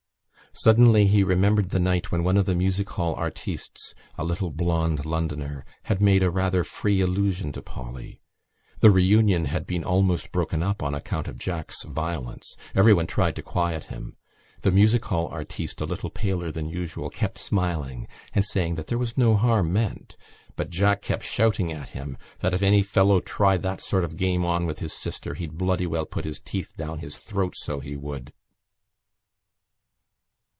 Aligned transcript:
Suddenly 0.53 1.07
he 1.07 1.23
remembered 1.23 1.69
the 1.69 1.79
night 1.79 2.11
when 2.11 2.25
one 2.25 2.35
of 2.35 2.43
the 2.45 2.53
music 2.55 2.89
hall 2.89 3.15
artistes, 3.15 3.95
a 4.17 4.25
little 4.25 4.49
blond 4.49 5.05
Londoner, 5.05 5.63
had 5.83 6.01
made 6.01 6.21
a 6.23 6.29
rather 6.29 6.65
free 6.65 6.99
allusion 6.99 7.53
to 7.53 7.61
Polly. 7.61 8.19
The 8.81 8.91
reunion 8.91 9.45
had 9.45 9.65
been 9.65 9.85
almost 9.85 10.33
broken 10.33 10.61
up 10.61 10.83
on 10.83 10.93
account 10.93 11.29
of 11.29 11.37
Jack's 11.37 11.83
violence. 11.83 12.57
Everyone 12.75 13.07
tried 13.07 13.37
to 13.37 13.41
quiet 13.41 13.85
him. 13.85 14.17
The 14.63 14.73
music 14.73 15.05
hall 15.05 15.29
artiste, 15.29 15.79
a 15.79 15.85
little 15.85 16.09
paler 16.09 16.51
than 16.51 16.67
usual, 16.67 17.09
kept 17.09 17.37
smiling 17.37 18.09
and 18.33 18.43
saying 18.43 18.75
that 18.75 18.87
there 18.87 18.97
was 18.99 19.17
no 19.17 19.37
harm 19.37 19.71
meant: 19.71 20.17
but 20.57 20.69
Jack 20.69 21.01
kept 21.01 21.23
shouting 21.23 21.71
at 21.71 21.87
him 21.89 22.17
that 22.39 22.53
if 22.53 22.61
any 22.61 22.81
fellow 22.81 23.21
tried 23.21 23.61
that 23.61 23.79
sort 23.79 24.03
of 24.03 24.11
a 24.11 24.15
game 24.17 24.43
on 24.43 24.65
with 24.65 24.79
his 24.79 24.91
sister 24.91 25.33
he'd 25.33 25.57
bloody 25.57 25.87
well 25.87 26.05
put 26.05 26.25
his 26.25 26.41
teeth 26.41 26.73
down 26.75 26.99
his 26.99 27.17
throat, 27.17 27.53
so 27.55 27.79
he 27.79 27.95
would. 27.95 28.33